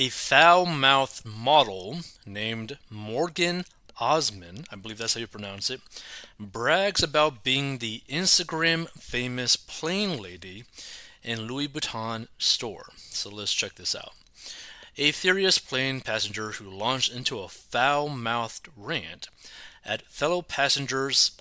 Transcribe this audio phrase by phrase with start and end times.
[0.00, 3.64] A foul mouthed model named Morgan
[3.98, 5.80] Osman, I believe that's how you pronounce it,
[6.38, 10.62] brags about being the Instagram famous plane lady
[11.24, 12.90] in Louis Vuitton store.
[13.10, 14.12] So let's check this out.
[14.98, 19.28] A furious plane passenger who launched into a foul mouthed rant
[19.84, 21.32] at fellow passengers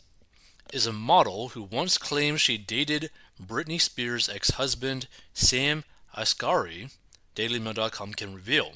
[0.73, 5.83] is a model who once claimed she dated Britney Spears' ex husband, Sam
[6.17, 6.89] Asghari,
[7.37, 8.73] DailyMail.com can reveal.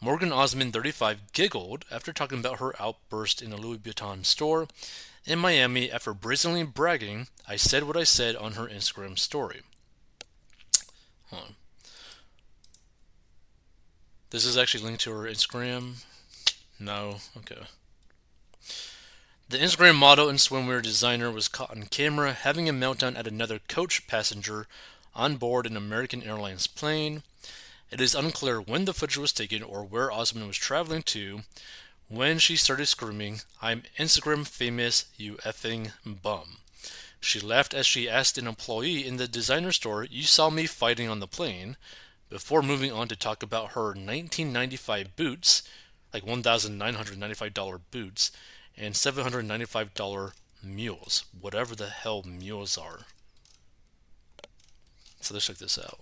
[0.00, 4.68] Morgan Osman, 35, giggled after talking about her outburst in a Louis Vuitton store
[5.24, 9.62] in Miami after brazenly bragging, I said what I said on her Instagram story.
[14.30, 16.04] This is actually linked to her Instagram.
[16.78, 17.62] No, okay.
[19.48, 23.60] The Instagram model and swimwear designer was caught on camera having a meltdown at another
[23.68, 24.66] coach passenger
[25.14, 27.22] on board an American Airlines plane.
[27.90, 31.42] It is unclear when the footage was taken or where Osman was traveling to
[32.08, 36.58] when she started screaming, I'm Instagram famous, you effing bum.
[37.20, 41.08] She laughed as she asked an employee in the designer store, You saw me fighting
[41.08, 41.76] on the plane,
[42.28, 45.62] before moving on to talk about her 1995 boots,
[46.12, 48.32] like $1,995 boots,
[48.76, 53.00] and $795 mules, whatever the hell mules are.
[55.20, 56.00] So let's check this out.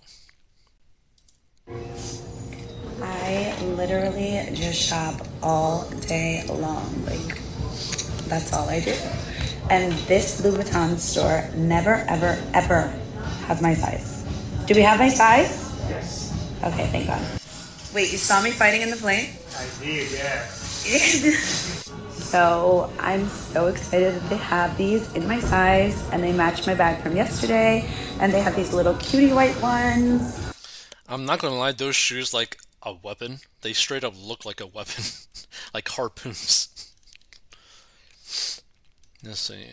[3.01, 7.05] I literally just shop all day long.
[7.05, 7.41] Like,
[8.27, 8.95] that's all I do.
[9.69, 12.93] And this Louis Vuitton store never, ever, ever
[13.47, 14.23] has my size.
[14.67, 15.73] Do we have my size?
[15.89, 16.31] Yes.
[16.63, 17.21] Okay, thank God.
[17.93, 19.29] Wait, you saw me fighting in the plane?
[19.57, 20.45] I did, yeah.
[22.25, 26.73] So I'm so excited that they have these in my size and they match my
[26.73, 27.87] bag from yesterday.
[28.19, 30.44] And they have these little cutie white ones.
[31.07, 33.39] I'm not gonna lie, those shoes like a weapon.
[33.61, 35.03] They straight up look like a weapon,
[35.73, 36.91] like harpoons.
[39.23, 39.65] Let's see.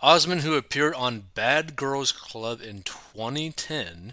[0.00, 4.12] Osman, who appeared on Bad Girls Club in 2010,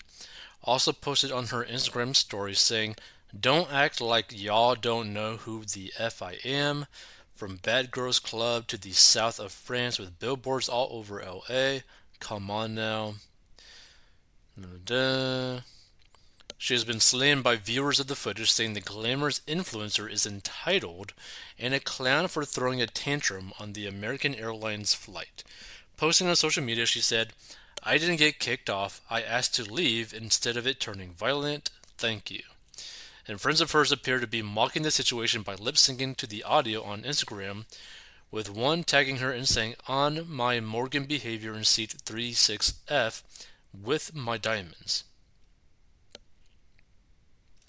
[0.63, 2.95] also posted on her Instagram story saying,
[3.37, 6.85] Don't act like y'all don't know who the F I am.
[7.35, 11.79] From Bad Girls Club to the south of France with billboards all over LA.
[12.19, 13.15] Come on now.
[14.59, 15.61] Da-da.
[16.63, 21.11] She has been slammed by viewers of the footage, saying the glamorous influencer is entitled
[21.59, 25.43] and a clown for throwing a tantrum on the American Airlines flight.
[25.97, 27.33] Posting on social media, she said,
[27.83, 29.01] I didn't get kicked off.
[29.09, 31.69] I asked to leave instead of it turning violent.
[31.97, 32.43] Thank you.
[33.27, 36.43] And friends of hers appear to be mocking the situation by lip syncing to the
[36.43, 37.65] audio on Instagram,
[38.31, 43.21] with one tagging her and saying, On my Morgan behavior in seat 36F
[43.73, 45.03] with my diamonds.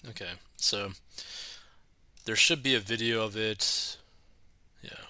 [0.09, 0.91] Okay, so
[2.25, 3.97] there should be a video of it.
[4.81, 5.05] Yeah.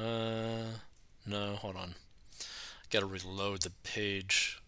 [0.00, 0.64] Uh,
[1.26, 1.94] no, hold on.
[2.90, 4.60] Gotta reload the page.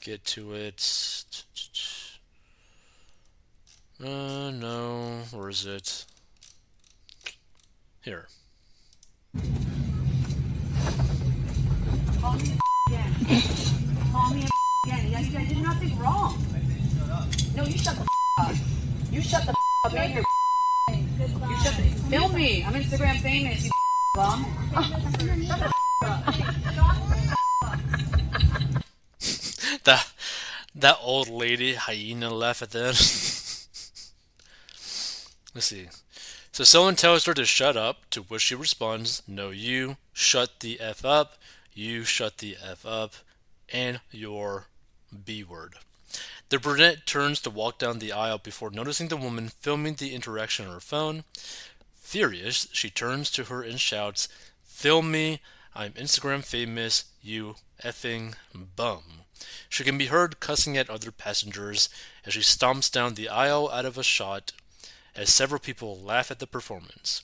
[0.00, 1.34] Get to it.
[4.00, 5.22] Uh, no.
[5.30, 6.04] Where is it?
[8.02, 8.26] Here.
[12.20, 13.14] Call me again.
[14.12, 14.46] Call me
[14.86, 15.14] again.
[15.14, 16.42] I, I did nothing wrong.
[17.56, 18.06] No, you shut the
[18.40, 18.54] up.
[19.10, 19.92] You shut the up.
[19.92, 22.64] You're you shut the Film me.
[22.64, 23.64] I'm Instagram famous.
[23.64, 23.70] You
[24.16, 24.44] bum.
[24.72, 25.70] Shut the
[26.02, 26.24] up.
[29.84, 30.12] that
[30.74, 32.94] that old lady hyena laugh at that.
[35.54, 35.88] Let's see.
[36.50, 40.80] So someone tells her to shut up, to which she responds, No, you shut the
[40.80, 41.34] F up,
[41.72, 43.14] you shut the F up,
[43.72, 44.68] and your
[45.24, 45.74] B word.
[46.48, 50.66] The brunette turns to walk down the aisle before noticing the woman filming the interaction
[50.66, 51.24] on her phone.
[51.94, 54.28] Furious, she turns to her and shouts,
[54.62, 55.40] Film me,
[55.74, 58.34] I'm Instagram famous, you effing
[58.76, 59.02] bum.
[59.68, 61.88] She can be heard cussing at other passengers
[62.24, 64.52] as she stomps down the aisle out of a shot
[65.16, 67.22] as several people laugh at the performance.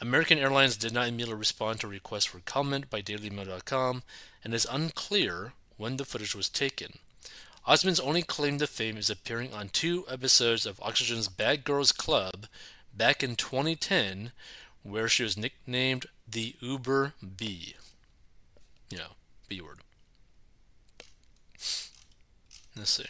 [0.00, 4.02] American Airlines did not immediately respond to requests for comment by DailyMail.com,
[4.42, 6.98] and is unclear when the footage was taken.
[7.70, 12.46] Osman's only claim to fame is appearing on two episodes of Oxygen's Bad Girls Club
[12.92, 14.32] back in 2010,
[14.82, 17.76] where she was nicknamed the Uber B.
[18.90, 19.12] Yeah,
[19.48, 19.78] B word.
[22.76, 23.04] Let's see.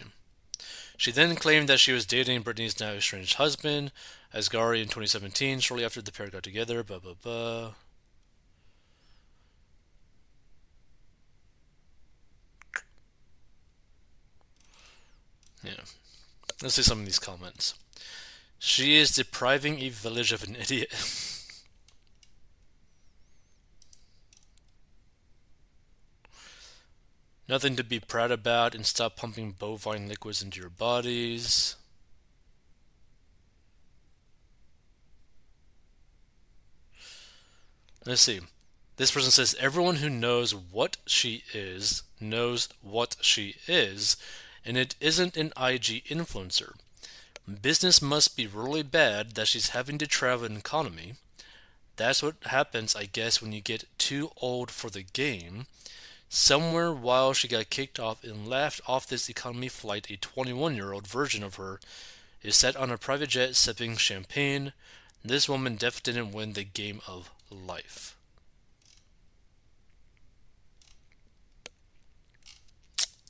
[0.99, 3.93] She then claimed that she was dating Britney's now estranged husband,
[4.35, 6.85] Asghari, in 2017, shortly after the pair got together.
[6.85, 7.71] Blah blah blah.
[15.62, 15.73] Yeah.
[16.62, 17.75] Let's see some of these comments.
[18.59, 20.93] She is depriving a village of an idiot.
[27.49, 31.77] Nothing to be proud about and stop pumping bovine liquids into your bodies.
[38.07, 38.41] Let's see.
[38.97, 44.17] This person says everyone who knows what she is knows what she is,
[44.71, 46.75] and it isn't an IG influencer.
[47.61, 51.15] Business must be really bad that she's having to travel an economy.
[51.97, 55.67] That's what happens, I guess, when you get too old for the game.
[56.29, 60.93] Somewhere while she got kicked off and left off this economy flight, a 21 year
[60.93, 61.81] old version of her
[62.41, 64.73] is set on a private jet sipping champagne.
[65.25, 68.17] This woman definitely didn't win the game of life.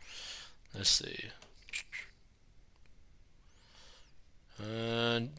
[0.75, 1.29] Let's see.
[4.63, 5.31] And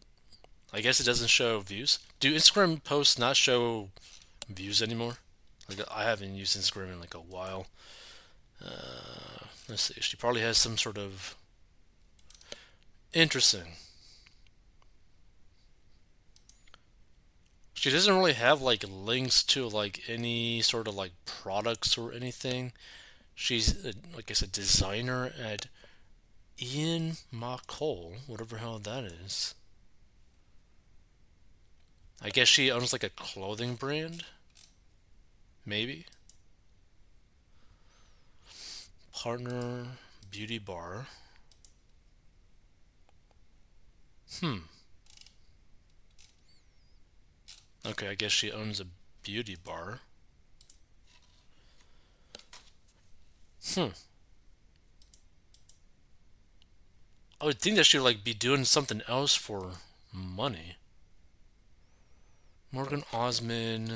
[0.73, 1.99] I guess it doesn't show views.
[2.19, 3.89] Do Instagram posts not show
[4.49, 5.17] views anymore?
[5.69, 7.67] Like I haven't used Instagram in like a while.
[8.63, 9.95] Uh, let's see.
[10.01, 11.35] She probably has some sort of
[13.13, 13.73] interesting.
[17.73, 22.71] She doesn't really have like links to like any sort of like products or anything.
[23.35, 23.85] She's
[24.15, 25.67] like I said, designer at
[26.61, 29.55] Ian McCall, whatever hell that is.
[32.21, 34.23] I guess she owns like a clothing brand.
[35.65, 36.05] Maybe.
[39.13, 39.85] Partner
[40.31, 41.07] Beauty Bar.
[44.39, 44.57] Hmm.
[47.85, 48.85] Okay, I guess she owns a
[49.23, 49.99] beauty bar.
[53.73, 53.87] Hmm.
[57.43, 59.71] I would think that she'd like be doing something else for
[60.13, 60.77] money.
[62.71, 63.91] Morgan Osmond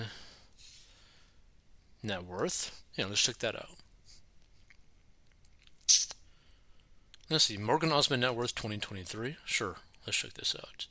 [2.04, 2.84] net worth.
[2.96, 3.70] Yeah, let's check that out.
[7.30, 9.38] Let's see, Morgan Osmond net worth 2023.
[9.46, 10.88] Sure, let's check this out.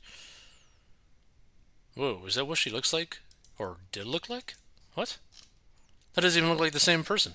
[1.93, 3.19] Whoa, is that what she looks like?
[3.59, 4.55] Or did look like?
[4.95, 5.19] What?
[6.15, 7.33] That doesn't even look like the same person.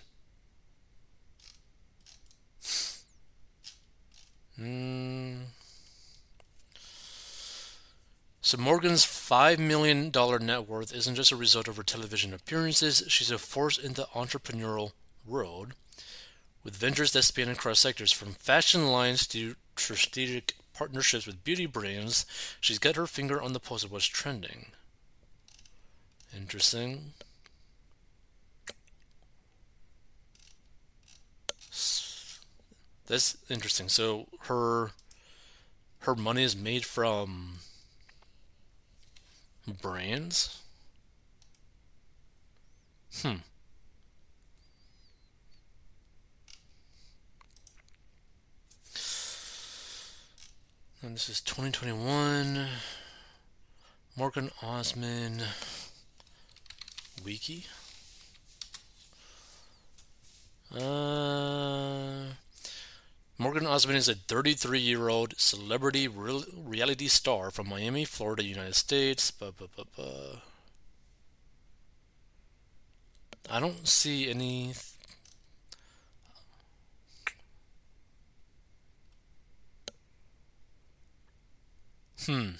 [4.57, 5.35] Hmm.
[8.45, 10.11] So Morgan's $5 million
[10.45, 14.09] net worth isn't just a result of her television appearances, she's a force in the
[14.15, 14.93] entrepreneurial
[15.25, 15.75] world.
[16.65, 22.27] With ventures that span across sectors from fashion lines to strategic partnerships with beauty brands,
[22.61, 24.67] she's got her finger on the pulse of what's trending.
[26.37, 27.13] Interesting.
[33.13, 33.91] That's interesting.
[33.91, 34.93] So her
[35.99, 37.59] her money is made from
[39.83, 40.63] brands.
[43.21, 43.43] Hmm.
[51.03, 52.67] And this is 2021.
[54.17, 55.45] Morgan Osmond
[57.23, 57.67] Wiki.
[60.75, 62.29] Uh,
[63.43, 68.77] Morgan Osmond is a 33 year old celebrity real, reality star from Miami, Florida, United
[68.77, 69.33] States.
[73.51, 74.75] I don't see any
[82.25, 82.51] Hmm.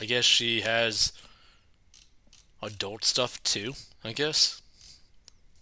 [0.00, 1.12] I guess she has
[2.62, 3.74] adult stuff too,
[4.04, 4.60] I guess.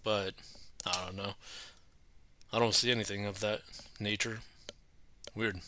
[0.03, 0.33] But
[0.85, 1.33] I don't know.
[2.51, 3.61] I don't see anything of that
[3.99, 4.39] nature.
[5.35, 5.59] Weird.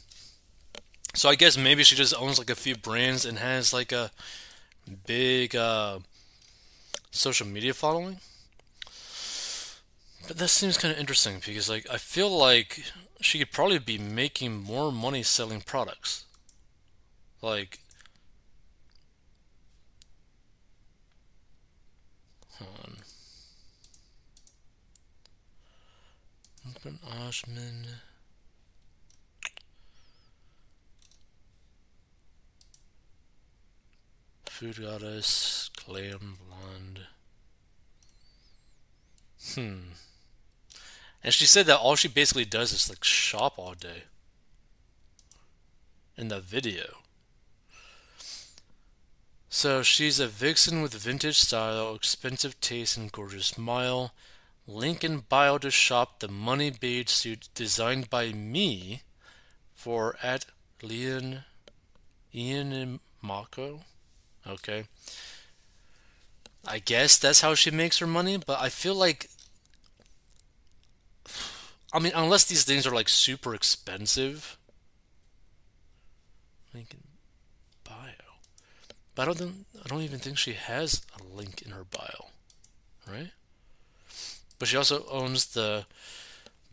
[1.13, 4.11] So I guess maybe she just owns like a few brands and has like a
[5.05, 5.99] big uh
[7.11, 8.19] social media following.
[10.27, 12.83] But that seems kind of interesting because, like, I feel like
[13.21, 16.25] she could probably be making more money selling products.
[17.41, 17.79] Like,
[22.61, 22.97] on.
[26.75, 27.85] Open Osman.
[34.45, 37.01] Food Goddess, Clam Blonde.
[39.53, 39.91] Hmm.
[41.23, 44.03] And she said that all she basically does is like shop all day.
[46.17, 46.97] In the video.
[49.57, 54.13] So she's a vixen with vintage style, expensive taste, and gorgeous smile.
[54.67, 59.01] Link in bio to shop the money bead suit designed by me
[59.73, 60.45] for at
[60.83, 61.43] Leon
[62.35, 63.79] Ian and Mako.
[64.45, 64.83] Okay.
[66.67, 69.27] I guess that's how she makes her money, but I feel like
[71.91, 74.55] I mean unless these things are like super expensive.
[76.75, 77.16] Bio.
[79.17, 82.27] But I don't I don't even think she has a link in her bio.
[83.11, 83.31] Right?
[84.59, 85.87] But she also owns the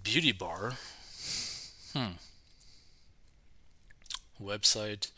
[0.02, 0.74] beauty bar.
[1.94, 2.18] Hmm.
[4.38, 5.10] Website.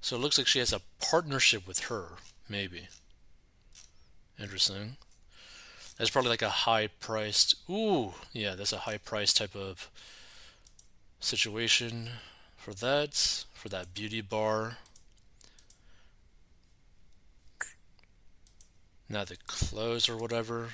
[0.00, 2.18] So it looks like she has a partnership with her,
[2.48, 2.86] maybe.
[4.40, 4.96] Interesting.
[6.00, 7.56] That's probably like a high priced.
[7.68, 9.90] Ooh, yeah, that's a high price type of
[11.20, 12.08] situation
[12.56, 14.78] for that, for that beauty bar.
[19.10, 20.70] Now the clothes or whatever.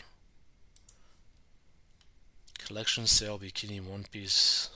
[2.60, 4.70] Collection sale bikini one piece.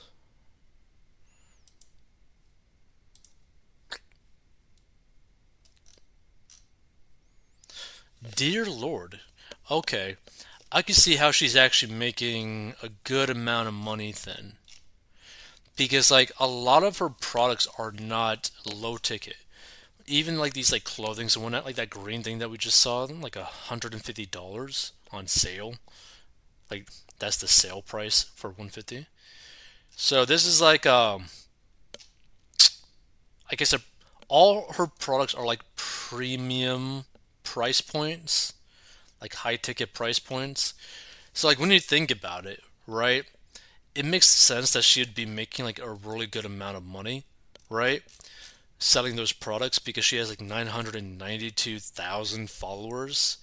[8.35, 9.21] Dear Lord.
[9.71, 10.17] Okay.
[10.69, 14.53] I can see how she's actually making a good amount of money then.
[15.77, 19.37] Because like a lot of her products are not low ticket.
[20.05, 23.03] Even like these like clothings and whatnot, like that green thing that we just saw,
[23.05, 25.75] like a hundred and fifty dollars on sale.
[26.69, 29.07] Like that's the sale price for one fifty.
[29.95, 31.25] So this is like um
[33.49, 33.73] I guess
[34.27, 37.05] all her products are like premium
[37.43, 38.53] price points,
[39.21, 40.73] like high ticket price points.
[41.33, 43.25] So like when you think about it, right?
[43.93, 47.23] It makes sense that she'd be making like a really good amount of money,
[47.69, 48.03] right?
[48.79, 53.37] Selling those products because she has like 992,000 followers.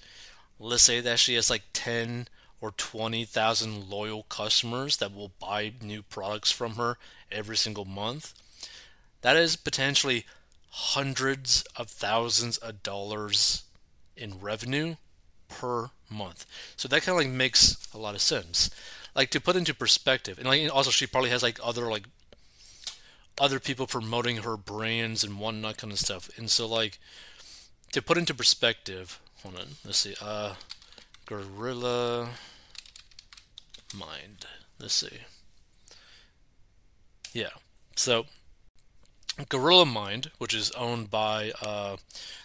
[0.58, 2.28] Let's say that she has like 10
[2.61, 6.99] or 20,000 loyal customers that will buy new products from her
[7.30, 8.35] every single month.
[9.20, 10.25] That is potentially
[10.70, 13.64] hundreds of thousands of dollars
[14.16, 14.97] in revenue
[15.49, 16.47] per month.
[16.76, 18.71] So that kind of like makes a lot of sense.
[19.14, 22.05] Like to put into perspective, and like also she probably has like other like
[23.40, 26.31] other people promoting her brands and whatnot kind of stuff.
[26.37, 26.99] And so like
[27.93, 30.55] to put into perspective, hold on, let's see, uh,
[31.26, 32.31] Gorilla
[33.95, 34.47] Mind.
[34.78, 35.19] Let's see.
[37.33, 37.50] Yeah.
[37.97, 38.26] So
[39.49, 41.97] Gorilla Mind, which is owned by uh,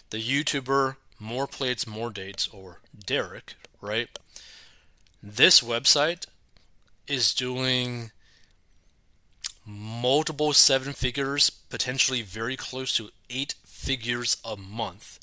[0.10, 4.10] the YouTuber more Plates, More Dates, or Derek, right?
[5.22, 6.26] This website
[7.08, 8.12] is doing
[9.66, 15.20] multiple seven figures, potentially very close to eight figures a month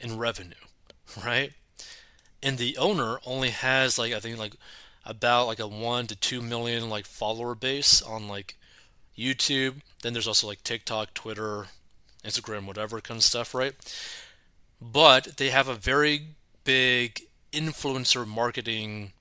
[0.00, 0.54] in revenue,
[1.24, 1.52] right?
[2.42, 4.54] And the owner only has like I think like
[5.04, 8.56] about like a one to two million like follower base on like
[9.16, 9.76] YouTube.
[10.02, 11.66] Then there's also like TikTok, Twitter,
[12.24, 13.74] Instagram, whatever kind of stuff, right?
[14.80, 16.28] But they have a very
[16.64, 19.12] big influencer marketing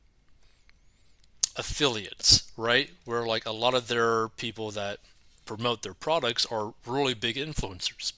[1.56, 2.90] affiliates, right?
[3.06, 5.00] Where like a lot of their people that
[5.46, 8.14] promote their products are really big influencers.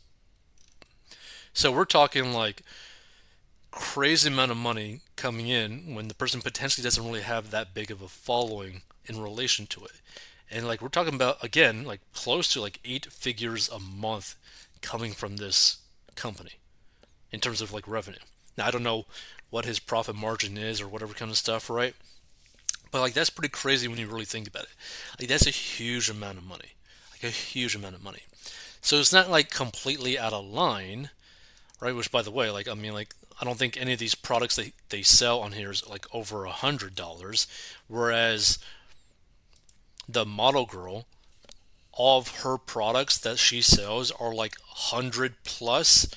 [1.53, 2.61] So we're talking like
[3.71, 7.91] crazy amount of money coming in when the person potentially doesn't really have that big
[7.91, 10.01] of a following in relation to it.
[10.49, 14.35] And like we're talking about again like close to like 8 figures a month
[14.81, 15.77] coming from this
[16.15, 16.53] company
[17.31, 18.19] in terms of like revenue.
[18.57, 19.05] Now I don't know
[19.49, 21.93] what his profit margin is or whatever kind of stuff, right?
[22.91, 24.69] But like that's pretty crazy when you really think about it.
[25.19, 26.73] Like that's a huge amount of money.
[27.11, 28.23] Like a huge amount of money.
[28.81, 31.09] So it's not like completely out of line,
[31.79, 31.95] right?
[31.95, 34.55] Which by the way, like I mean like I don't think any of these products
[34.55, 37.47] that they sell on here is like over a hundred dollars.
[37.87, 38.59] Whereas
[40.07, 41.05] the model girl,
[41.91, 46.07] all of her products that she sells are like hundred plus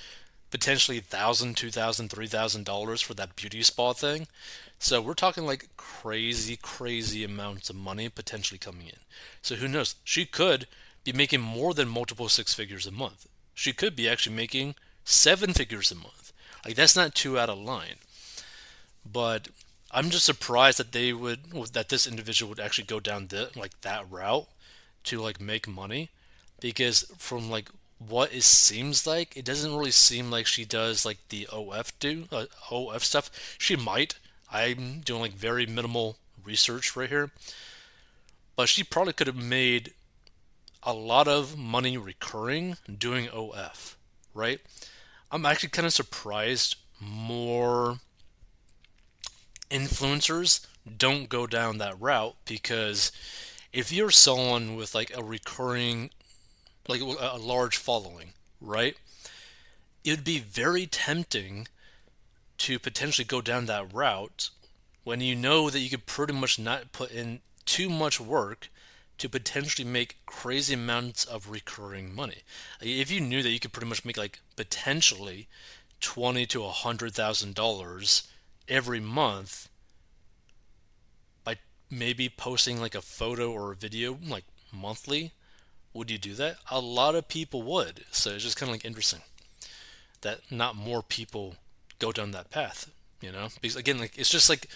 [0.50, 4.26] potentially thousand, two thousand, three thousand dollars for that beauty spa thing.
[4.78, 8.98] So we're talking like crazy, crazy amounts of money potentially coming in.
[9.42, 9.94] So who knows?
[10.04, 10.66] She could
[11.04, 13.26] be making more than multiple six figures a month.
[13.54, 16.32] She could be actually making seven figures a month.
[16.64, 17.96] Like that's not too out of line.
[19.10, 19.48] But
[19.90, 23.80] I'm just surprised that they would that this individual would actually go down the like
[23.82, 24.46] that route
[25.04, 26.10] to like make money
[26.60, 27.70] because from like
[28.08, 32.24] what it seems like it doesn't really seem like she does like the OF do
[32.32, 33.30] uh, OF stuff.
[33.58, 34.18] She might.
[34.50, 37.30] I'm doing like very minimal research right here.
[38.56, 39.92] But she probably could have made
[40.82, 43.96] a lot of money recurring doing OF,
[44.34, 44.60] right?
[45.30, 47.98] I'm actually kind of surprised more
[49.70, 50.66] influencers
[50.96, 53.12] don't go down that route because
[53.72, 56.10] if you're someone with like a recurring
[56.90, 58.96] like a large following, right?
[60.04, 61.68] It would be very tempting
[62.58, 64.50] to potentially go down that route
[65.04, 68.68] when you know that you could pretty much not put in too much work
[69.18, 72.38] to potentially make crazy amounts of recurring money.
[72.80, 75.46] If you knew that you could pretty much make like potentially
[76.00, 78.28] twenty to a hundred thousand dollars
[78.68, 79.68] every month
[81.44, 81.56] by
[81.90, 85.32] maybe posting like a photo or a video like monthly,
[85.92, 86.56] would you do that?
[86.70, 88.04] A lot of people would.
[88.10, 89.20] So it's just kind of like interesting
[90.20, 91.56] that not more people
[91.98, 92.90] go down that path.
[93.20, 94.66] You know, because again, like it's just like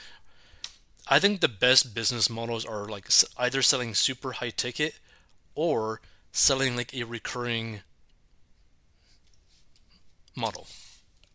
[1.09, 4.99] I think the best business models are like either selling super high ticket
[5.55, 6.01] or
[6.33, 7.81] selling like a recurring
[10.37, 10.67] model.